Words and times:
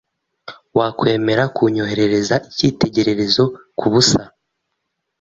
Wakwemera 0.77 1.43
kunyoherereza 1.55 2.35
icyitegererezo 2.49 3.43
kubusa? 3.79 4.21